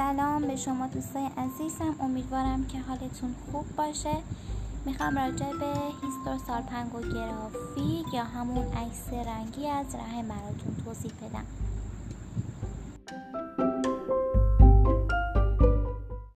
سلام 0.00 0.42
به 0.42 0.56
شما 0.56 0.86
دوستای 0.86 1.26
عزیزم. 1.36 1.94
امیدوارم 2.00 2.66
که 2.66 2.78
حالتون 2.78 3.34
خوب 3.52 3.76
باشه. 3.76 4.16
می‌خوام 4.84 5.18
راجع 5.18 5.52
به 5.52 5.74
هیستور 6.02 6.38
سالپنگوگرافی 6.46 8.04
یا 8.14 8.24
همون 8.24 8.72
عکس 8.72 9.12
رنگی 9.12 9.66
از 9.68 9.94
رحم 9.94 10.28
براتون 10.28 10.76
توضیح 10.84 11.12
بدم. 11.22 11.44